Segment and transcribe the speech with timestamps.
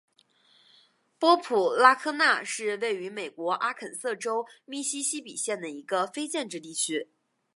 [1.19, 7.11] 波普拉科纳是位于美国阿肯色州密西西比县的一个非建制地区。